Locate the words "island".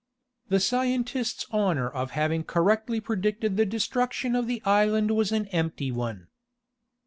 4.65-5.11